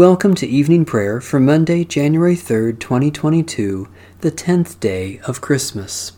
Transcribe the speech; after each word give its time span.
Welcome 0.00 0.34
to 0.36 0.46
evening 0.46 0.86
prayer 0.86 1.20
for 1.20 1.38
Monday, 1.38 1.84
January 1.84 2.34
3rd, 2.34 2.80
2022, 2.80 3.86
the 4.20 4.30
10th 4.30 4.80
day 4.80 5.20
of 5.26 5.42
Christmas. 5.42 6.12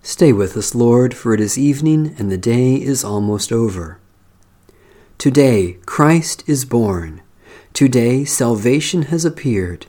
Stay 0.00 0.32
with 0.32 0.56
us, 0.56 0.72
Lord, 0.72 1.14
for 1.14 1.34
it 1.34 1.40
is 1.40 1.58
evening 1.58 2.14
and 2.16 2.30
the 2.30 2.38
day 2.38 2.74
is 2.74 3.02
almost 3.02 3.50
over. 3.50 3.98
Today, 5.18 5.78
Christ 5.84 6.48
is 6.48 6.64
born. 6.64 7.22
Today, 7.72 8.24
salvation 8.24 9.02
has 9.10 9.24
appeared. 9.24 9.86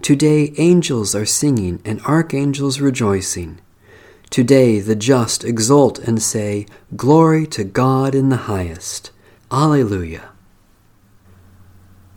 Today, 0.00 0.54
angels 0.56 1.14
are 1.14 1.26
singing 1.26 1.82
and 1.84 2.00
archangels 2.06 2.80
rejoicing. 2.80 3.60
Today, 4.30 4.80
the 4.80 4.96
just 4.96 5.44
exult 5.44 5.98
and 5.98 6.22
say, 6.22 6.64
Glory 6.96 7.46
to 7.48 7.62
God 7.62 8.14
in 8.14 8.30
the 8.30 8.48
highest. 8.48 9.10
Alleluia. 9.50 10.31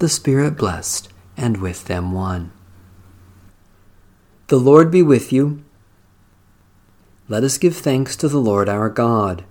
the 0.00 0.08
Spirit 0.08 0.56
blessed, 0.56 1.10
and 1.36 1.58
with 1.58 1.84
them 1.84 2.10
one. 2.10 2.50
The 4.46 4.56
Lord 4.56 4.90
be 4.90 5.02
with 5.02 5.30
you. 5.30 5.62
Let 7.28 7.44
us 7.44 7.58
give 7.58 7.76
thanks 7.76 8.16
to 8.16 8.28
the 8.28 8.40
Lord 8.40 8.66
our 8.66 8.88
God. 8.88 9.44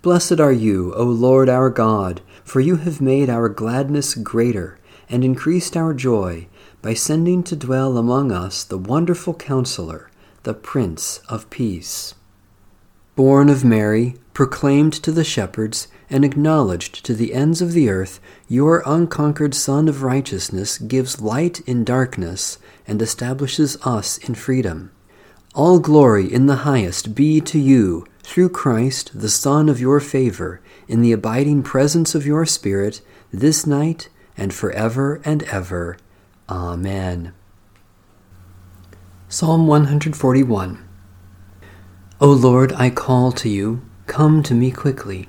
Blessed 0.00 0.40
are 0.40 0.52
you, 0.52 0.94
O 0.94 1.04
Lord 1.04 1.50
our 1.50 1.68
God, 1.68 2.22
for 2.42 2.60
you 2.60 2.76
have 2.76 3.02
made 3.02 3.28
our 3.28 3.50
gladness 3.50 4.14
greater 4.14 4.78
and 5.10 5.22
increased 5.22 5.76
our 5.76 5.92
joy 5.92 6.48
by 6.80 6.94
sending 6.94 7.42
to 7.42 7.56
dwell 7.56 7.98
among 7.98 8.32
us 8.32 8.64
the 8.64 8.78
wonderful 8.78 9.34
Counselor, 9.34 10.10
the 10.44 10.54
Prince 10.54 11.20
of 11.28 11.50
Peace. 11.50 12.14
Born 13.16 13.50
of 13.50 13.66
Mary, 13.66 14.16
proclaimed 14.32 14.94
to 14.94 15.12
the 15.12 15.24
shepherds, 15.24 15.88
and 16.08 16.24
acknowledged 16.24 17.04
to 17.04 17.14
the 17.14 17.34
ends 17.34 17.60
of 17.60 17.72
the 17.72 17.88
earth, 17.88 18.20
your 18.48 18.82
unconquered 18.86 19.54
Sun 19.54 19.88
of 19.88 20.02
righteousness 20.02 20.78
gives 20.78 21.20
light 21.20 21.60
in 21.60 21.84
darkness 21.84 22.58
and 22.86 23.02
establishes 23.02 23.76
us 23.84 24.18
in 24.18 24.34
freedom. 24.34 24.90
All 25.54 25.78
glory 25.78 26.32
in 26.32 26.46
the 26.46 26.56
highest 26.56 27.14
be 27.14 27.40
to 27.40 27.58
you, 27.58 28.06
through 28.22 28.50
Christ, 28.50 29.12
the 29.14 29.28
Son 29.28 29.68
of 29.68 29.80
your 29.80 30.00
favor, 30.00 30.60
in 30.86 31.00
the 31.00 31.12
abiding 31.12 31.62
presence 31.62 32.14
of 32.14 32.26
your 32.26 32.44
Spirit, 32.44 33.00
this 33.32 33.66
night 33.66 34.08
and 34.36 34.52
forever 34.52 35.20
and 35.24 35.42
ever. 35.44 35.96
Amen. 36.48 37.32
Psalm 39.28 39.66
141 39.66 40.86
O 42.20 42.30
Lord, 42.30 42.72
I 42.72 42.90
call 42.90 43.32
to 43.32 43.48
you, 43.48 43.82
come 44.06 44.42
to 44.44 44.54
me 44.54 44.70
quickly. 44.70 45.28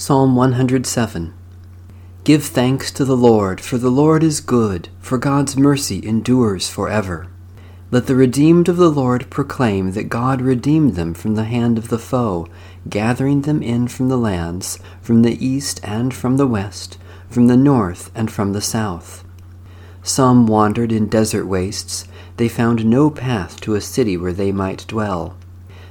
Psalm 0.00 0.36
107 0.36 1.34
Give 2.22 2.44
thanks 2.44 2.92
to 2.92 3.04
the 3.04 3.16
Lord, 3.16 3.60
for 3.60 3.78
the 3.78 3.90
Lord 3.90 4.22
is 4.22 4.40
good, 4.40 4.88
for 5.00 5.18
God's 5.18 5.56
mercy 5.56 6.00
endures 6.06 6.70
forever. 6.70 7.26
Let 7.90 8.06
the 8.06 8.14
redeemed 8.14 8.68
of 8.68 8.76
the 8.76 8.92
Lord 8.92 9.28
proclaim 9.28 9.90
that 9.92 10.04
God 10.04 10.40
redeemed 10.40 10.94
them 10.94 11.14
from 11.14 11.34
the 11.34 11.46
hand 11.46 11.78
of 11.78 11.88
the 11.88 11.98
foe, 11.98 12.46
gathering 12.88 13.42
them 13.42 13.60
in 13.60 13.88
from 13.88 14.08
the 14.08 14.16
lands, 14.16 14.78
from 15.02 15.22
the 15.22 15.44
east 15.44 15.80
and 15.82 16.14
from 16.14 16.36
the 16.36 16.46
west, 16.46 16.96
from 17.28 17.48
the 17.48 17.56
north 17.56 18.12
and 18.14 18.30
from 18.30 18.52
the 18.52 18.62
south. 18.62 19.24
Some 20.04 20.46
wandered 20.46 20.92
in 20.92 21.08
desert 21.08 21.46
wastes, 21.46 22.06
they 22.36 22.48
found 22.48 22.86
no 22.86 23.10
path 23.10 23.60
to 23.62 23.74
a 23.74 23.80
city 23.80 24.16
where 24.16 24.32
they 24.32 24.52
might 24.52 24.86
dwell. 24.86 25.36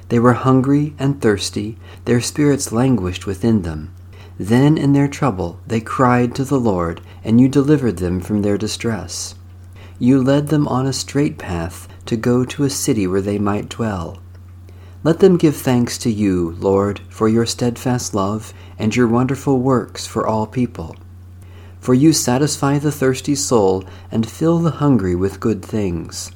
They 0.08 0.18
were 0.18 0.32
hungry 0.32 0.94
and 0.98 1.20
thirsty, 1.20 1.76
their 2.06 2.22
spirits 2.22 2.72
languished 2.72 3.26
within 3.26 3.60
them. 3.60 3.92
Then 4.38 4.78
in 4.78 4.92
their 4.92 5.08
trouble 5.08 5.58
they 5.66 5.80
cried 5.80 6.34
to 6.36 6.44
the 6.44 6.60
Lord, 6.60 7.00
and 7.24 7.40
you 7.40 7.48
delivered 7.48 7.96
them 7.96 8.20
from 8.20 8.42
their 8.42 8.56
distress. 8.56 9.34
You 9.98 10.22
led 10.22 10.46
them 10.46 10.68
on 10.68 10.86
a 10.86 10.92
straight 10.92 11.38
path 11.38 11.88
to 12.06 12.16
go 12.16 12.44
to 12.44 12.62
a 12.62 12.70
city 12.70 13.06
where 13.08 13.20
they 13.20 13.38
might 13.38 13.68
dwell. 13.68 14.18
Let 15.02 15.18
them 15.18 15.36
give 15.36 15.56
thanks 15.56 15.98
to 15.98 16.10
you, 16.10 16.54
Lord, 16.58 17.00
for 17.08 17.28
your 17.28 17.46
steadfast 17.46 18.14
love 18.14 18.54
and 18.78 18.94
your 18.94 19.08
wonderful 19.08 19.58
works 19.58 20.06
for 20.06 20.26
all 20.26 20.46
people. 20.46 20.94
For 21.80 21.94
you 21.94 22.12
satisfy 22.12 22.78
the 22.78 22.92
thirsty 22.92 23.34
soul 23.34 23.84
and 24.10 24.28
fill 24.28 24.58
the 24.58 24.72
hungry 24.72 25.16
with 25.16 25.40
good 25.40 25.64
things. 25.64 26.30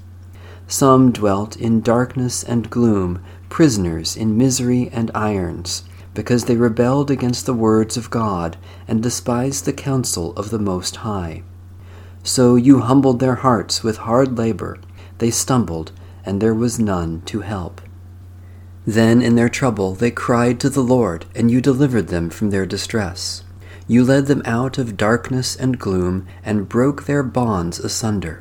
Some 0.66 1.12
dwelt 1.12 1.56
in 1.56 1.82
darkness 1.82 2.42
and 2.42 2.70
gloom, 2.70 3.22
prisoners 3.48 4.16
in 4.16 4.36
misery 4.36 4.88
and 4.92 5.10
irons 5.14 5.84
because 6.14 6.44
they 6.44 6.56
rebelled 6.56 7.10
against 7.10 7.46
the 7.46 7.54
words 7.54 7.96
of 7.96 8.10
God 8.10 8.56
and 8.86 9.02
despised 9.02 9.64
the 9.64 9.72
counsel 9.72 10.32
of 10.34 10.50
the 10.50 10.58
Most 10.58 10.96
High. 10.96 11.42
So 12.22 12.56
you 12.56 12.80
humbled 12.80 13.20
their 13.20 13.36
hearts 13.36 13.82
with 13.82 13.98
hard 13.98 14.38
labor. 14.38 14.78
They 15.18 15.30
stumbled, 15.30 15.92
and 16.24 16.40
there 16.40 16.54
was 16.54 16.78
none 16.78 17.22
to 17.22 17.40
help. 17.40 17.80
Then 18.86 19.22
in 19.22 19.36
their 19.36 19.48
trouble 19.48 19.94
they 19.94 20.10
cried 20.10 20.60
to 20.60 20.70
the 20.70 20.82
Lord, 20.82 21.26
and 21.34 21.50
you 21.50 21.60
delivered 21.60 22.08
them 22.08 22.30
from 22.30 22.50
their 22.50 22.66
distress. 22.66 23.44
You 23.88 24.04
led 24.04 24.26
them 24.26 24.42
out 24.44 24.78
of 24.78 24.96
darkness 24.96 25.56
and 25.56 25.78
gloom, 25.78 26.26
and 26.44 26.68
broke 26.68 27.04
their 27.04 27.22
bonds 27.22 27.78
asunder. 27.78 28.40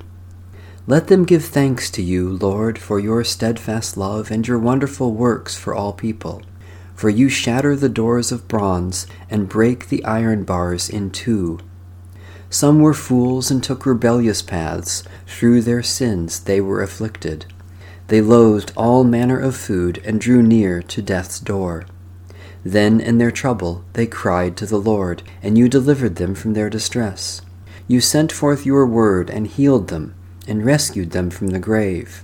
Let 0.88 1.08
them 1.08 1.26
give 1.26 1.46
thanks 1.46 1.90
to 1.92 2.02
you, 2.02 2.30
Lord, 2.30 2.78
for 2.78 3.00
your 3.00 3.24
steadfast 3.24 3.98
love 3.98 4.32
and 4.32 4.48
your 4.48 4.60
wonderful 4.60 5.14
works 5.14 5.56
for 5.56 5.74
all 5.76 5.94
people. 5.94 6.42
For 7.02 7.10
you 7.10 7.30
shatter 7.30 7.76
the 7.76 7.90
doors 7.90 8.32
of 8.32 8.48
bronze 8.48 9.08
and 9.28 9.50
break 9.50 9.90
the 9.90 10.06
iron 10.06 10.44
bars 10.44 10.88
in 10.88 11.10
two. 11.10 11.58
Some 12.52 12.80
were 12.80 12.94
fools 12.94 13.50
and 13.50 13.64
took 13.64 13.88
rebellious 13.88 14.44
paths. 14.44 15.04
Through 15.26 15.64
their 15.64 15.82
sins 15.82 16.42
they 16.42 16.62
were 16.62 16.84
afflicted. 16.84 17.48
They 18.10 18.22
loathed 18.22 18.72
all 18.78 19.04
manner 19.04 19.40
of 19.40 19.58
food 19.58 20.00
and 20.06 20.22
drew 20.22 20.44
near 20.44 20.84
to 20.84 21.02
death's 21.02 21.40
door. 21.40 21.86
Then 22.64 23.02
in 23.02 23.18
their 23.18 23.32
trouble 23.32 23.84
they 23.94 24.06
cried 24.06 24.56
to 24.58 24.68
the 24.68 24.78
Lord, 24.78 25.24
and 25.42 25.58
you 25.58 25.68
delivered 25.68 26.18
them 26.18 26.36
from 26.36 26.54
their 26.54 26.70
distress. 26.70 27.42
You 27.88 28.00
sent 28.00 28.32
forth 28.32 28.64
your 28.64 28.86
word 28.86 29.32
and 29.32 29.48
healed 29.48 29.88
them, 29.88 30.14
and 30.48 30.64
rescued 30.64 31.10
them 31.10 31.32
from 31.32 31.48
the 31.48 31.58
grave. 31.58 32.24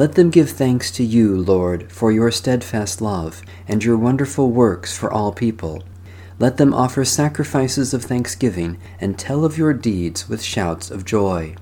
Let 0.00 0.14
them 0.14 0.30
give 0.30 0.48
thanks 0.48 0.90
to 0.92 1.04
you, 1.04 1.36
Lord, 1.36 1.92
for 1.92 2.10
your 2.10 2.30
steadfast 2.30 3.02
love, 3.02 3.42
and 3.68 3.84
your 3.84 3.98
wonderful 3.98 4.50
works 4.50 4.96
for 4.96 5.12
all 5.12 5.30
people. 5.30 5.84
Let 6.38 6.56
them 6.56 6.72
offer 6.72 7.04
sacrifices 7.04 7.92
of 7.92 8.02
thanksgiving, 8.02 8.78
and 8.98 9.18
tell 9.18 9.44
of 9.44 9.58
your 9.58 9.74
deeds 9.74 10.26
with 10.26 10.42
shouts 10.42 10.90
of 10.90 11.04
joy. 11.04 11.54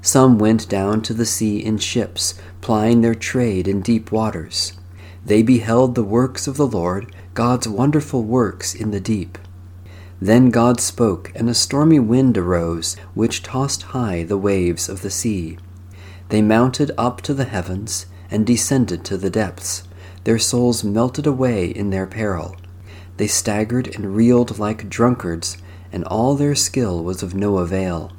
Some 0.00 0.38
went 0.38 0.68
down 0.68 1.02
to 1.02 1.12
the 1.12 1.26
sea 1.26 1.58
in 1.58 1.78
ships, 1.78 2.34
plying 2.60 3.00
their 3.00 3.16
trade 3.16 3.66
in 3.66 3.82
deep 3.82 4.12
waters. 4.12 4.74
They 5.26 5.42
beheld 5.42 5.96
the 5.96 6.04
works 6.04 6.46
of 6.46 6.56
the 6.56 6.68
Lord, 6.68 7.12
God's 7.34 7.66
wonderful 7.66 8.22
works 8.22 8.76
in 8.76 8.92
the 8.92 9.00
deep. 9.00 9.38
Then 10.20 10.50
God 10.50 10.78
spoke, 10.78 11.32
and 11.34 11.50
a 11.50 11.54
stormy 11.54 11.98
wind 11.98 12.38
arose, 12.38 12.94
which 13.14 13.42
tossed 13.42 13.82
high 13.90 14.22
the 14.22 14.38
waves 14.38 14.88
of 14.88 15.02
the 15.02 15.10
sea. 15.10 15.58
They 16.30 16.42
mounted 16.42 16.92
up 16.96 17.20
to 17.22 17.34
the 17.34 17.44
heavens, 17.44 18.06
and 18.30 18.46
descended 18.46 19.04
to 19.04 19.16
the 19.16 19.30
depths. 19.30 19.82
Their 20.22 20.38
souls 20.38 20.84
melted 20.84 21.26
away 21.26 21.66
in 21.66 21.90
their 21.90 22.06
peril. 22.06 22.56
They 23.16 23.26
staggered 23.26 23.92
and 23.94 24.14
reeled 24.14 24.58
like 24.58 24.88
drunkards, 24.88 25.58
and 25.92 26.04
all 26.04 26.36
their 26.36 26.54
skill 26.54 27.02
was 27.02 27.24
of 27.24 27.34
no 27.34 27.58
avail. 27.58 28.12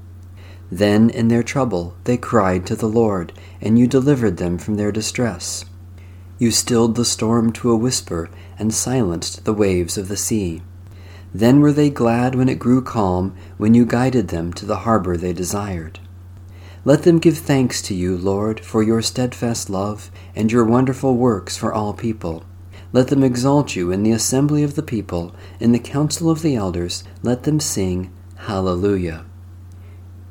Then 0.70 1.10
in 1.10 1.30
their 1.30 1.42
trouble 1.42 1.96
they 2.04 2.18
cried 2.18 2.66
to 2.66 2.76
the 2.76 2.90
Lord, 2.90 3.32
and 3.62 3.80
you 3.80 3.88
delivered 3.88 4.38
them 4.38 4.58
from 4.58 4.76
their 4.76 4.92
distress. 4.92 5.64
You 6.38 6.52
stilled 6.52 6.96
the 6.96 7.06
storm 7.06 7.54
to 7.54 7.72
a 7.72 7.78
whisper, 7.78 8.30
and 8.60 8.74
silenced 8.74 9.46
the 9.46 9.54
waves 9.54 9.98
of 9.98 10.10
the 10.10 10.18
sea. 10.18 10.62
Then 11.34 11.62
were 11.62 11.72
they 11.72 11.90
glad 11.90 12.36
when 12.36 12.50
it 12.50 12.60
grew 12.60 12.82
calm, 12.82 13.36
when 13.58 13.74
you 13.74 13.86
guided 13.86 14.28
them 14.28 14.52
to 14.54 14.66
the 14.66 14.80
harbor 14.80 15.16
they 15.16 15.32
desired. 15.32 16.00
Let 16.84 17.04
them 17.04 17.20
give 17.20 17.38
thanks 17.38 17.80
to 17.84 17.94
you, 17.94 18.18
Lord, 18.18 18.60
for 18.62 18.82
your 18.82 19.04
steadfast 19.04 19.70
love, 19.70 20.10
and 20.36 20.52
your 20.52 20.66
wonderful 20.66 21.16
works 21.16 21.56
for 21.56 21.72
all 21.72 21.94
people. 21.94 22.44
Let 22.92 23.10
them 23.10 23.24
exalt 23.24 23.76
you 23.76 23.92
in 23.92 24.02
the 24.02 24.12
assembly 24.12 24.64
of 24.64 24.74
the 24.74 24.82
people, 24.82 25.36
in 25.60 25.74
the 25.74 25.80
council 25.80 26.30
of 26.32 26.42
the 26.42 26.56
elders, 26.56 27.04
let 27.22 27.44
them 27.44 27.60
sing, 27.60 28.12
Hallelujah. 28.36 29.26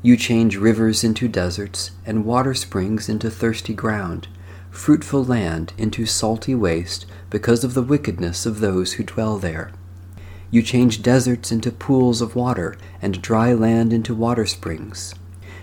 You 0.03 0.17
change 0.17 0.57
rivers 0.57 1.05
into 1.05 1.29
deserts, 1.29 1.93
and 2.05 2.25
water 2.25 2.55
springs 2.55 3.09
into 3.09 3.31
thirsty 3.31 3.73
ground, 3.73 4.27
fruitful 4.71 5.25
land 5.25 5.73
into 5.79 6.05
salty 6.05 6.57
waste 6.57 7.07
because 7.31 7.63
of 7.63 7.75
the 7.75 7.83
wickedness 7.83 8.45
of 8.45 8.59
those 8.59 8.95
who 8.95 9.05
dwell 9.05 9.39
there. 9.39 9.71
You 10.51 10.63
change 10.63 11.03
deserts 11.03 11.53
into 11.53 11.71
pools 11.71 12.21
of 12.21 12.35
water, 12.35 12.77
and 13.01 13.23
dry 13.23 13.53
land 13.53 13.93
into 13.93 14.17
water 14.17 14.47
springs. 14.47 15.15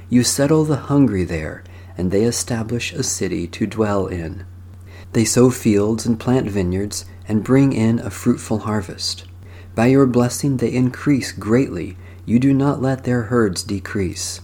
You 0.09 0.23
settle 0.23 0.63
the 0.63 0.77
hungry 0.77 1.23
there, 1.23 1.63
and 1.97 2.11
they 2.11 2.23
establish 2.23 2.93
a 2.93 3.03
city 3.03 3.47
to 3.47 3.67
dwell 3.67 4.07
in. 4.07 4.45
They 5.13 5.25
sow 5.25 5.49
fields 5.49 6.05
and 6.05 6.19
plant 6.19 6.49
vineyards, 6.49 7.05
and 7.27 7.43
bring 7.43 7.73
in 7.73 7.99
a 7.99 8.09
fruitful 8.09 8.59
harvest. 8.59 9.25
By 9.75 9.87
your 9.87 10.05
blessing 10.05 10.57
they 10.57 10.73
increase 10.73 11.31
greatly 11.31 11.97
you 12.25 12.39
do 12.39 12.53
not 12.53 12.81
let 12.81 13.03
their 13.03 13.23
herds 13.23 13.63
decrease. 13.63 14.41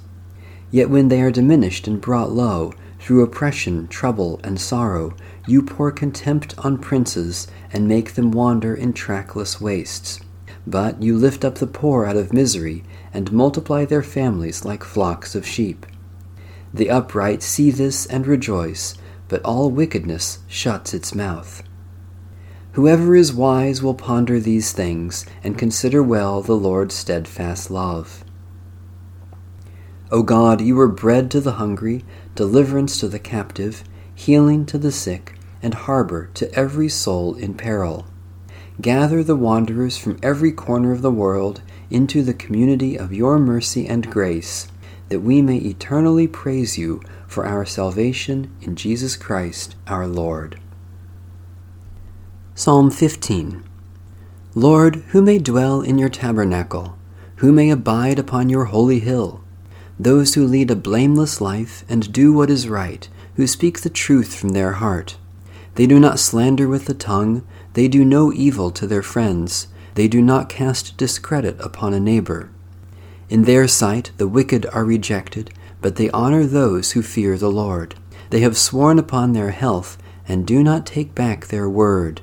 Yet 0.72 0.90
when 0.90 1.10
they 1.10 1.22
are 1.22 1.32
diminished 1.32 1.88
and 1.88 2.02
brought 2.02 2.32
low, 2.32 2.74
through 3.00 3.24
oppression, 3.24 3.88
trouble, 3.90 4.40
and 4.44 4.60
sorrow, 4.60 5.14
you 5.46 5.62
pour 5.62 5.92
contempt 5.92 6.56
on 6.60 6.78
princes 6.78 7.48
and 7.74 7.88
make 7.88 8.14
them 8.14 8.32
wander 8.32 8.74
in 8.74 8.94
trackless 8.94 9.60
wastes. 9.60 10.22
But 10.66 11.02
you 11.02 11.18
lift 11.18 11.44
up 11.44 11.56
the 11.56 11.68
poor 11.68 12.06
out 12.06 12.16
of 12.16 12.32
misery 12.32 12.84
and 13.14 13.32
multiply 13.32 13.86
their 13.86 14.04
families 14.04 14.64
like 14.64 14.84
flocks 14.84 15.36
of 15.36 15.46
sheep. 15.46 15.86
The 16.74 16.90
upright 16.90 17.44
see 17.44 17.70
this 17.70 18.06
and 18.06 18.26
rejoice, 18.26 18.96
but 19.28 19.44
all 19.44 19.70
wickedness 19.70 20.40
shuts 20.48 20.94
its 20.94 21.14
mouth. 21.14 21.64
Whoever 22.74 23.16
is 23.16 23.32
wise 23.32 23.84
will 23.84 23.94
ponder 23.94 24.40
these 24.40 24.72
things 24.72 25.28
and 25.44 25.58
consider 25.58 26.02
well 26.02 26.42
the 26.42 26.58
Lord's 26.58 26.96
steadfast 26.96 27.70
love. 27.70 28.24
O 30.12 30.24
God, 30.24 30.62
you 30.62 30.80
are 30.80 30.88
bread 30.88 31.30
to 31.32 31.42
the 31.42 31.54
hungry, 31.54 32.04
deliverance 32.36 33.00
to 33.00 33.08
the 33.08 33.20
captive, 33.20 33.84
healing 34.16 34.66
to 34.68 34.78
the 34.78 34.92
sick, 34.92 35.36
and 35.62 35.74
harbor 35.74 36.30
to 36.34 36.52
every 36.54 36.90
soul 36.90 37.36
in 37.36 37.54
peril. 37.54 38.08
Gather 38.82 39.24
the 39.24 39.36
wanderers 39.36 39.98
from 39.98 40.20
every 40.24 40.52
corner 40.52 40.92
of 40.92 41.02
the 41.02 41.12
world 41.12 41.62
into 41.92 42.24
the 42.24 42.34
community 42.34 42.98
of 42.98 43.14
your 43.14 43.38
mercy 43.38 43.88
and 43.88 44.10
grace, 44.10 44.68
that 45.10 45.20
we 45.20 45.42
may 45.42 45.58
eternally 45.58 46.28
praise 46.28 46.78
you 46.78 47.02
for 47.28 47.46
our 47.46 47.66
salvation 47.66 48.52
in 48.62 48.76
Jesus 48.76 49.16
Christ 49.16 49.76
our 49.88 50.08
Lord. 50.08 50.60
Psalm 52.56 52.90
15 52.90 53.64
Lord, 54.56 54.96
who 55.10 55.22
may 55.22 55.40
dwell 55.40 55.82
in 55.82 55.98
your 55.98 56.10
tabernacle? 56.10 56.98
Who 57.38 57.52
may 57.52 57.70
abide 57.72 58.20
upon 58.20 58.50
your 58.50 58.66
holy 58.66 59.00
hill? 59.00 59.44
Those 60.00 60.36
who 60.36 60.46
lead 60.46 60.70
a 60.72 60.76
blameless 60.76 61.42
life 61.42 61.84
and 61.90 62.14
do 62.14 62.32
what 62.34 62.50
is 62.50 62.70
right, 62.70 63.08
who 63.36 63.48
speak 63.48 63.82
the 63.82 63.90
truth 63.90 64.36
from 64.36 64.50
their 64.50 64.74
heart. 64.74 65.18
They 65.76 65.88
do 65.88 66.00
not 66.00 66.20
slander 66.20 66.68
with 66.68 66.86
the 66.86 66.94
tongue, 66.94 67.46
they 67.74 67.88
do 67.88 68.06
no 68.06 68.32
evil 68.34 68.72
to 68.72 68.88
their 68.88 69.02
friends, 69.02 69.68
they 69.96 70.08
do 70.08 70.22
not 70.22 70.50
cast 70.50 70.98
discredit 70.98 71.60
upon 71.60 71.94
a 71.94 72.00
neighbor. 72.00 72.50
In 73.30 73.44
their 73.44 73.68
sight 73.68 74.12
the 74.18 74.28
wicked 74.28 74.66
are 74.68 74.86
rejected, 74.86 75.52
but 75.82 75.96
they 75.96 76.10
honor 76.12 76.46
those 76.46 76.92
who 76.92 77.02
fear 77.02 77.38
the 77.38 77.52
Lord. 77.52 77.96
They 78.30 78.40
have 78.42 78.58
sworn 78.58 78.98
upon 78.98 79.34
their 79.34 79.52
health, 79.52 79.98
and 80.28 80.48
do 80.48 80.64
not 80.64 80.86
take 80.86 81.14
back 81.14 81.48
their 81.48 81.70
word. 81.70 82.22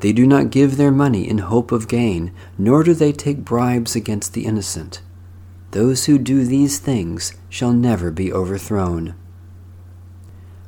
They 0.00 0.12
do 0.12 0.26
not 0.26 0.50
give 0.50 0.76
their 0.76 0.90
money 0.90 1.28
in 1.28 1.38
hope 1.38 1.72
of 1.72 1.88
gain, 1.88 2.32
nor 2.58 2.82
do 2.82 2.94
they 2.94 3.12
take 3.12 3.44
bribes 3.44 3.94
against 3.94 4.32
the 4.32 4.46
innocent. 4.46 5.00
Those 5.70 6.06
who 6.06 6.18
do 6.18 6.44
these 6.44 6.78
things 6.78 7.34
shall 7.48 7.72
never 7.72 8.10
be 8.10 8.32
overthrown. 8.32 9.14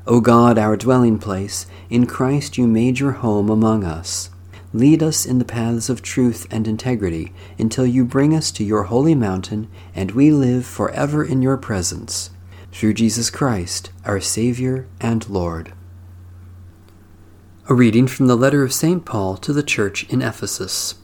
O 0.08 0.20
God, 0.20 0.56
our 0.56 0.76
dwelling 0.76 1.18
place, 1.18 1.66
in 1.90 2.06
Christ 2.06 2.56
you 2.56 2.68
made 2.68 3.00
your 3.00 3.12
home 3.12 3.50
among 3.50 3.82
us. 3.82 4.30
Lead 4.72 5.02
us 5.02 5.26
in 5.26 5.38
the 5.38 5.44
paths 5.44 5.88
of 5.88 6.00
truth 6.00 6.46
and 6.48 6.68
integrity 6.68 7.32
until 7.58 7.84
you 7.84 8.04
bring 8.04 8.32
us 8.32 8.52
to 8.52 8.62
your 8.62 8.84
holy 8.84 9.16
mountain 9.16 9.68
and 9.96 10.12
we 10.12 10.30
live 10.30 10.64
forever 10.64 11.24
in 11.24 11.42
your 11.42 11.56
presence. 11.56 12.30
Through 12.70 12.94
Jesus 12.94 13.30
Christ, 13.30 13.90
our 14.04 14.20
Savior 14.20 14.86
and 15.00 15.28
Lord. 15.28 15.72
A 17.68 17.74
reading 17.74 18.06
from 18.06 18.28
the 18.28 18.36
letter 18.36 18.62
of 18.62 18.72
St. 18.72 19.04
Paul 19.04 19.36
to 19.38 19.52
the 19.52 19.62
church 19.62 20.08
in 20.08 20.22
Ephesus. 20.22 20.94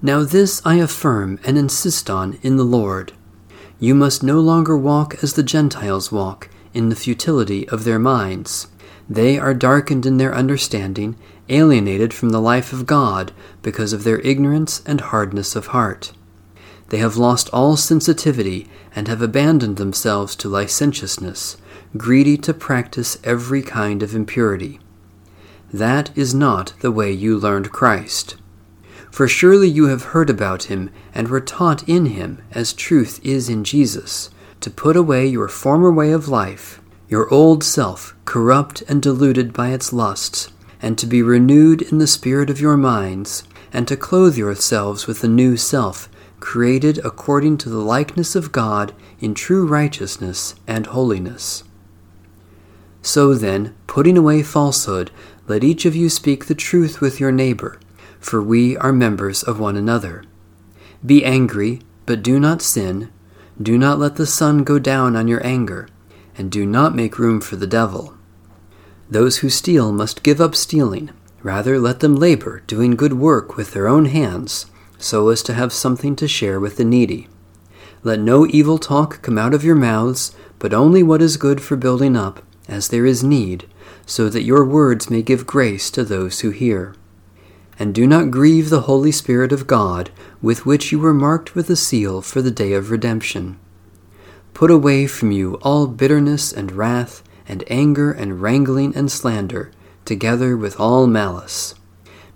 Now 0.00 0.22
this 0.22 0.62
I 0.64 0.76
affirm 0.76 1.38
and 1.44 1.58
insist 1.58 2.08
on 2.08 2.38
in 2.40 2.56
the 2.56 2.64
Lord. 2.64 3.12
You 3.78 3.94
must 3.94 4.22
no 4.22 4.40
longer 4.40 4.78
walk 4.78 5.22
as 5.22 5.34
the 5.34 5.42
Gentiles 5.42 6.10
walk, 6.10 6.48
in 6.74 6.88
the 6.88 6.96
futility 6.96 7.68
of 7.68 7.84
their 7.84 7.98
minds. 7.98 8.68
They 9.08 9.38
are 9.38 9.54
darkened 9.54 10.06
in 10.06 10.16
their 10.16 10.34
understanding, 10.34 11.16
alienated 11.48 12.14
from 12.14 12.30
the 12.30 12.40
life 12.40 12.72
of 12.72 12.86
God 12.86 13.32
because 13.60 13.92
of 13.92 14.04
their 14.04 14.20
ignorance 14.20 14.82
and 14.86 15.00
hardness 15.00 15.54
of 15.56 15.68
heart. 15.68 16.12
They 16.88 16.98
have 16.98 17.16
lost 17.16 17.48
all 17.52 17.76
sensitivity 17.76 18.68
and 18.94 19.08
have 19.08 19.22
abandoned 19.22 19.76
themselves 19.76 20.36
to 20.36 20.48
licentiousness, 20.48 21.56
greedy 21.96 22.36
to 22.38 22.54
practice 22.54 23.18
every 23.24 23.62
kind 23.62 24.02
of 24.02 24.14
impurity. 24.14 24.78
That 25.72 26.16
is 26.16 26.34
not 26.34 26.74
the 26.80 26.92
way 26.92 27.10
you 27.10 27.38
learned 27.38 27.72
Christ. 27.72 28.36
For 29.10 29.26
surely 29.26 29.68
you 29.68 29.86
have 29.86 30.12
heard 30.12 30.30
about 30.30 30.64
him 30.64 30.90
and 31.14 31.28
were 31.28 31.40
taught 31.40 31.86
in 31.88 32.06
him, 32.06 32.42
as 32.52 32.72
truth 32.72 33.20
is 33.22 33.48
in 33.48 33.64
Jesus, 33.64 34.30
to 34.62 34.70
put 34.70 34.96
away 34.96 35.26
your 35.26 35.48
former 35.48 35.92
way 35.92 36.12
of 36.12 36.28
life, 36.28 36.80
your 37.08 37.32
old 37.32 37.62
self, 37.62 38.16
corrupt 38.24 38.82
and 38.88 39.02
deluded 39.02 39.52
by 39.52 39.68
its 39.68 39.92
lusts, 39.92 40.48
and 40.80 40.96
to 40.98 41.06
be 41.06 41.22
renewed 41.22 41.82
in 41.82 41.98
the 41.98 42.06
spirit 42.06 42.48
of 42.48 42.60
your 42.60 42.76
minds, 42.76 43.44
and 43.72 43.86
to 43.88 43.96
clothe 43.96 44.36
yourselves 44.36 45.06
with 45.06 45.22
a 45.22 45.28
new 45.28 45.56
self, 45.56 46.08
created 46.40 46.98
according 47.04 47.56
to 47.56 47.68
the 47.68 47.78
likeness 47.78 48.34
of 48.34 48.52
God 48.52 48.94
in 49.20 49.34
true 49.34 49.66
righteousness 49.66 50.54
and 50.66 50.86
holiness. 50.86 51.64
So 53.02 53.34
then, 53.34 53.74
putting 53.86 54.16
away 54.16 54.42
falsehood, 54.42 55.10
let 55.48 55.64
each 55.64 55.84
of 55.84 55.96
you 55.96 56.08
speak 56.08 56.46
the 56.46 56.54
truth 56.54 57.00
with 57.00 57.20
your 57.20 57.32
neighbor, 57.32 57.80
for 58.20 58.42
we 58.42 58.76
are 58.76 58.92
members 58.92 59.42
of 59.42 59.58
one 59.58 59.76
another. 59.76 60.24
Be 61.04 61.24
angry, 61.24 61.80
But 62.06 62.22
do 62.22 62.40
not 62.40 62.62
sin, 62.62 63.10
do 63.62 63.78
not 63.78 63.98
let 63.98 64.16
the 64.16 64.26
sun 64.26 64.64
go 64.64 64.78
down 64.78 65.16
on 65.16 65.28
your 65.28 65.44
anger, 65.46 65.88
and 66.36 66.50
do 66.50 66.64
not 66.64 66.94
make 66.94 67.18
room 67.18 67.40
for 67.40 67.56
the 67.56 67.66
devil. 67.66 68.14
Those 69.10 69.38
who 69.38 69.50
steal 69.50 69.92
must 69.92 70.22
give 70.22 70.40
up 70.40 70.54
stealing. 70.54 71.10
Rather, 71.42 71.78
let 71.78 72.00
them 72.00 72.16
labor, 72.16 72.62
doing 72.66 72.96
good 72.96 73.14
work 73.14 73.56
with 73.56 73.72
their 73.72 73.88
own 73.88 74.06
hands, 74.06 74.66
so 74.98 75.28
as 75.28 75.42
to 75.42 75.54
have 75.54 75.72
something 75.72 76.16
to 76.16 76.28
share 76.28 76.60
with 76.60 76.76
the 76.76 76.84
needy. 76.84 77.28
Let 78.02 78.20
no 78.20 78.46
evil 78.46 78.78
talk 78.78 79.20
come 79.22 79.38
out 79.38 79.52
of 79.52 79.64
your 79.64 79.74
mouths, 79.74 80.34
but 80.58 80.72
only 80.72 81.02
what 81.02 81.20
is 81.20 81.36
good 81.36 81.60
for 81.60 81.76
building 81.76 82.16
up, 82.16 82.42
as 82.68 82.88
there 82.88 83.04
is 83.04 83.22
need, 83.22 83.68
so 84.06 84.28
that 84.28 84.44
your 84.44 84.64
words 84.64 85.10
may 85.10 85.22
give 85.22 85.46
grace 85.46 85.90
to 85.90 86.04
those 86.04 86.40
who 86.40 86.50
hear. 86.50 86.94
And 87.78 87.94
do 87.94 88.06
not 88.06 88.30
grieve 88.30 88.70
the 88.70 88.82
Holy 88.82 89.12
Spirit 89.12 89.52
of 89.52 89.66
God, 89.66 90.10
with 90.40 90.66
which 90.66 90.92
you 90.92 90.98
were 90.98 91.14
marked 91.14 91.54
with 91.54 91.70
a 91.70 91.76
seal 91.76 92.22
for 92.22 92.42
the 92.42 92.50
day 92.50 92.72
of 92.74 92.90
redemption. 92.90 93.58
Put 94.54 94.70
away 94.70 95.06
from 95.06 95.32
you 95.32 95.54
all 95.62 95.86
bitterness 95.86 96.52
and 96.52 96.72
wrath, 96.72 97.22
and 97.48 97.64
anger 97.68 98.12
and 98.12 98.40
wrangling 98.40 98.94
and 98.94 99.10
slander, 99.10 99.72
together 100.04 100.56
with 100.56 100.78
all 100.78 101.06
malice. 101.06 101.74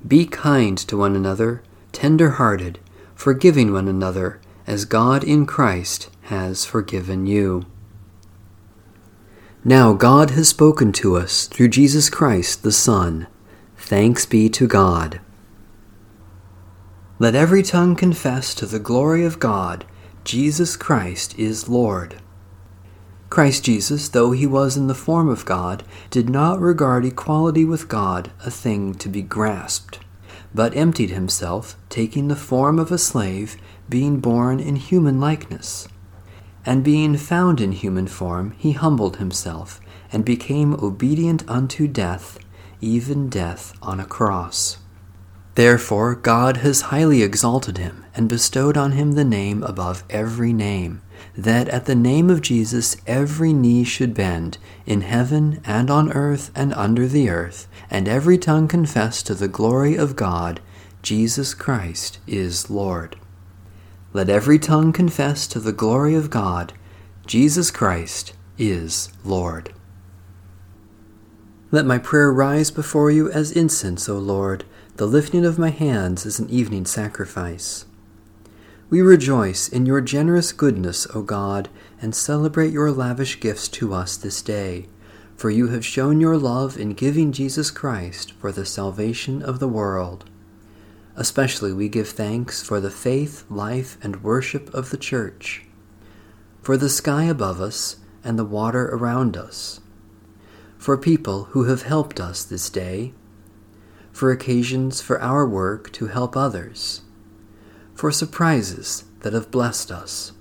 Be 0.06 0.26
kind 0.26 0.78
to 0.78 0.96
one 0.96 1.14
another, 1.14 1.62
tender 1.92 2.30
hearted, 2.30 2.78
forgiving 3.14 3.72
one 3.72 3.88
another 3.88 4.40
as 4.66 4.84
God 4.84 5.22
in 5.22 5.46
Christ 5.46 6.10
has 6.22 6.64
forgiven 6.64 7.26
you. 7.26 7.66
Now 9.64 9.92
God 9.92 10.30
has 10.30 10.48
spoken 10.48 10.92
to 10.92 11.16
us 11.16 11.46
through 11.46 11.68
Jesus 11.68 12.08
Christ 12.08 12.62
the 12.62 12.72
Son. 12.72 13.26
Thanks 13.76 14.26
be 14.26 14.48
to 14.50 14.66
God. 14.66 15.20
Let 17.18 17.34
every 17.34 17.62
tongue 17.62 17.96
confess 17.96 18.54
to 18.56 18.66
the 18.66 18.78
glory 18.78 19.24
of 19.24 19.38
God, 19.38 19.86
Jesus 20.22 20.76
Christ 20.76 21.38
is 21.38 21.66
Lord. 21.66 22.16
Christ 23.30 23.64
Jesus, 23.64 24.10
though 24.10 24.32
he 24.32 24.46
was 24.46 24.76
in 24.76 24.86
the 24.86 24.94
form 24.94 25.30
of 25.30 25.46
God, 25.46 25.82
did 26.10 26.28
not 26.28 26.60
regard 26.60 27.06
equality 27.06 27.64
with 27.64 27.88
God 27.88 28.30
a 28.44 28.50
thing 28.50 28.94
to 28.96 29.08
be 29.08 29.22
grasped, 29.22 29.98
but 30.54 30.76
emptied 30.76 31.08
himself, 31.08 31.74
taking 31.88 32.28
the 32.28 32.36
form 32.36 32.78
of 32.78 32.92
a 32.92 32.98
slave 32.98 33.56
being 33.88 34.20
born 34.20 34.60
in 34.60 34.76
human 34.76 35.18
likeness. 35.18 35.88
And 36.66 36.84
being 36.84 37.16
found 37.16 37.62
in 37.62 37.72
human 37.72 38.08
form, 38.08 38.50
he 38.58 38.72
humbled 38.72 39.16
himself, 39.16 39.80
and 40.12 40.22
became 40.22 40.74
obedient 40.74 41.48
unto 41.48 41.88
death, 41.88 42.38
even 42.82 43.30
death 43.30 43.72
on 43.80 44.00
a 44.00 44.04
cross. 44.04 44.76
Therefore 45.56 46.14
God 46.14 46.58
has 46.58 46.92
highly 46.92 47.22
exalted 47.22 47.78
him, 47.78 48.04
and 48.14 48.28
bestowed 48.28 48.76
on 48.76 48.92
him 48.92 49.12
the 49.12 49.24
name 49.24 49.62
above 49.62 50.04
every 50.10 50.52
name, 50.52 51.00
that 51.34 51.66
at 51.70 51.86
the 51.86 51.94
name 51.94 52.28
of 52.28 52.42
Jesus 52.42 52.98
every 53.06 53.54
knee 53.54 53.82
should 53.82 54.12
bend, 54.12 54.58
in 54.84 55.00
heaven 55.00 55.62
and 55.64 55.90
on 55.90 56.12
earth 56.12 56.50
and 56.54 56.74
under 56.74 57.06
the 57.06 57.30
earth, 57.30 57.68
and 57.90 58.06
every 58.06 58.36
tongue 58.36 58.68
confess 58.68 59.22
to 59.22 59.34
the 59.34 59.48
glory 59.48 59.96
of 59.96 60.14
God, 60.14 60.60
Jesus 61.00 61.54
Christ 61.54 62.18
is 62.26 62.68
Lord. 62.68 63.16
Let 64.12 64.28
every 64.28 64.58
tongue 64.58 64.92
confess 64.92 65.46
to 65.48 65.58
the 65.58 65.72
glory 65.72 66.14
of 66.14 66.28
God, 66.28 66.74
Jesus 67.26 67.70
Christ 67.70 68.34
is 68.58 69.10
Lord. 69.24 69.72
Let 71.70 71.86
my 71.86 71.96
prayer 71.96 72.30
rise 72.30 72.70
before 72.70 73.10
you 73.10 73.30
as 73.30 73.52
incense, 73.52 74.06
O 74.06 74.18
Lord, 74.18 74.64
the 74.96 75.06
lifting 75.06 75.44
of 75.44 75.58
my 75.58 75.68
hands 75.68 76.24
is 76.24 76.38
an 76.38 76.48
evening 76.48 76.86
sacrifice. 76.86 77.84
We 78.88 79.02
rejoice 79.02 79.68
in 79.68 79.84
your 79.84 80.00
generous 80.00 80.52
goodness, 80.52 81.06
O 81.14 81.20
God, 81.20 81.68
and 82.00 82.14
celebrate 82.14 82.72
your 82.72 82.90
lavish 82.90 83.38
gifts 83.38 83.68
to 83.68 83.92
us 83.92 84.16
this 84.16 84.40
day, 84.40 84.86
for 85.36 85.50
you 85.50 85.68
have 85.68 85.84
shown 85.84 86.18
your 86.18 86.38
love 86.38 86.78
in 86.78 86.94
giving 86.94 87.30
Jesus 87.30 87.70
Christ 87.70 88.32
for 88.32 88.50
the 88.50 88.64
salvation 88.64 89.42
of 89.42 89.58
the 89.58 89.68
world. 89.68 90.30
Especially 91.14 91.74
we 91.74 91.90
give 91.90 92.08
thanks 92.08 92.62
for 92.62 92.80
the 92.80 92.90
faith, 92.90 93.44
life, 93.50 93.98
and 94.02 94.22
worship 94.22 94.72
of 94.72 94.88
the 94.88 94.96
Church, 94.96 95.66
for 96.62 96.78
the 96.78 96.88
sky 96.88 97.24
above 97.24 97.60
us 97.60 97.96
and 98.24 98.38
the 98.38 98.44
water 98.46 98.86
around 98.86 99.36
us, 99.36 99.80
for 100.78 100.96
people 100.96 101.44
who 101.50 101.64
have 101.64 101.82
helped 101.82 102.18
us 102.18 102.44
this 102.44 102.70
day, 102.70 103.12
for 104.16 104.30
occasions 104.30 105.00
for 105.00 105.20
our 105.20 105.46
work 105.46 105.92
to 105.92 106.06
help 106.06 106.36
others, 106.36 107.02
for 107.94 108.10
surprises 108.10 109.04
that 109.20 109.32
have 109.32 109.50
blessed 109.50 109.90
us. 109.90 110.32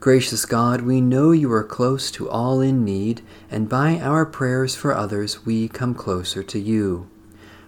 Gracious 0.00 0.46
God, 0.46 0.80
we 0.80 1.00
know 1.00 1.30
you 1.30 1.52
are 1.52 1.64
close 1.64 2.10
to 2.10 2.28
all 2.28 2.60
in 2.60 2.84
need, 2.84 3.22
and 3.50 3.68
by 3.68 3.98
our 4.00 4.24
prayers 4.24 4.74
for 4.74 4.94
others 4.94 5.44
we 5.44 5.68
come 5.68 5.94
closer 5.94 6.42
to 6.42 6.58
you 6.58 7.08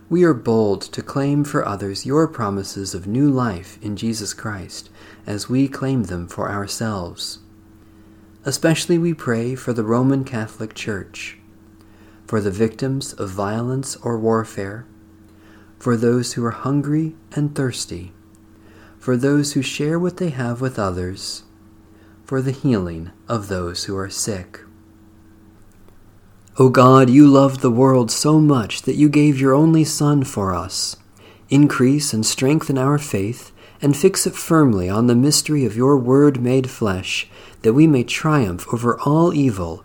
we 0.08 0.22
are 0.22 0.34
bold 0.34 0.82
to 0.82 1.02
claim 1.02 1.42
for 1.42 1.66
others 1.66 2.06
your 2.06 2.28
promises 2.28 2.94
of 2.94 3.08
new 3.08 3.28
life 3.28 3.76
in 3.82 3.96
Jesus 3.96 4.32
Christ 4.34 4.88
as 5.26 5.48
we 5.48 5.66
claim 5.66 6.04
them 6.04 6.28
for 6.28 6.48
ourselves. 6.48 7.40
Especially 8.44 8.98
we 8.98 9.12
pray 9.12 9.56
for 9.56 9.72
the 9.72 9.82
Roman 9.82 10.22
Catholic 10.22 10.74
Church, 10.74 11.38
for 12.26 12.40
the 12.40 12.50
victims 12.50 13.12
of 13.14 13.30
violence 13.30 13.96
or 13.96 14.18
warfare, 14.18 14.86
for 15.78 15.96
those 15.96 16.32
who 16.32 16.44
are 16.44 16.50
hungry 16.50 17.14
and 17.32 17.54
thirsty, 17.54 18.12
for 18.98 19.16
those 19.16 19.52
who 19.52 19.62
share 19.62 19.98
what 19.98 20.16
they 20.16 20.30
have 20.30 20.60
with 20.60 20.78
others, 20.78 21.44
for 22.24 22.42
the 22.42 22.52
healing 22.52 23.10
of 23.28 23.48
those 23.48 23.84
who 23.84 23.96
are 23.96 24.10
sick. 24.10 24.60
O 26.58 26.70
God, 26.70 27.10
you 27.10 27.28
loved 27.28 27.60
the 27.60 27.70
world 27.70 28.10
so 28.10 28.40
much 28.40 28.82
that 28.82 28.96
you 28.96 29.08
gave 29.08 29.38
your 29.38 29.52
only 29.52 29.84
Son 29.84 30.24
for 30.24 30.54
us. 30.54 30.96
Increase 31.50 32.12
and 32.12 32.26
strengthen 32.26 32.78
our 32.78 32.98
faith, 32.98 33.52
and 33.80 33.96
fix 33.96 34.26
it 34.26 34.34
firmly 34.34 34.88
on 34.88 35.06
the 35.06 35.14
mystery 35.14 35.64
of 35.64 35.76
your 35.76 35.96
Word 35.98 36.40
made 36.40 36.70
flesh, 36.70 37.28
that 37.60 37.74
we 37.74 37.86
may 37.86 38.02
triumph 38.02 38.66
over 38.72 38.98
all 39.00 39.34
evil, 39.34 39.84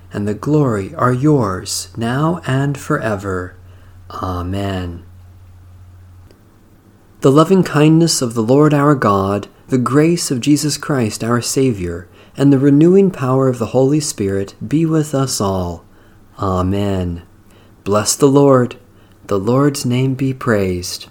and 0.13 0.27
the 0.27 0.33
glory 0.33 0.93
are 0.95 1.13
yours, 1.13 1.89
now 1.95 2.41
and 2.45 2.77
forever. 2.77 3.55
Amen. 4.09 5.05
The 7.21 7.31
loving 7.31 7.63
kindness 7.63 8.21
of 8.21 8.33
the 8.33 8.43
Lord 8.43 8.73
our 8.73 8.95
God, 8.95 9.47
the 9.67 9.77
grace 9.77 10.31
of 10.31 10.41
Jesus 10.41 10.77
Christ 10.77 11.23
our 11.23 11.41
Saviour, 11.41 12.07
and 12.35 12.51
the 12.51 12.59
renewing 12.59 13.11
power 13.11 13.47
of 13.47 13.59
the 13.59 13.67
Holy 13.67 13.99
Spirit 13.99 14.55
be 14.67 14.85
with 14.85 15.13
us 15.13 15.39
all 15.39 15.85
Amen. 16.41 17.21
Bless 17.83 18.15
the 18.15 18.27
Lord. 18.27 18.77
The 19.27 19.37
Lord's 19.37 19.85
name 19.85 20.15
be 20.15 20.33
praised. 20.33 21.07